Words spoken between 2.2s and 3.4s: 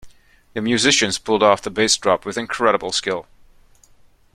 with incredible skill.